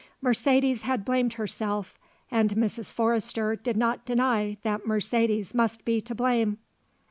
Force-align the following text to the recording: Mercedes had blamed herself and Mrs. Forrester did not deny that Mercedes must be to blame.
Mercedes 0.19 0.81
had 0.81 1.05
blamed 1.05 1.33
herself 1.33 1.99
and 2.31 2.55
Mrs. 2.55 2.91
Forrester 2.91 3.55
did 3.55 3.77
not 3.77 4.03
deny 4.03 4.57
that 4.63 4.87
Mercedes 4.87 5.53
must 5.53 5.85
be 5.85 6.01
to 6.01 6.15
blame. 6.15 6.57